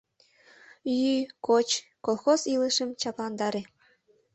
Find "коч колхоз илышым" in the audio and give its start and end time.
1.47-2.89